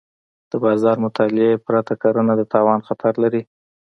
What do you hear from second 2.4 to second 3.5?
تاوان خطر لري.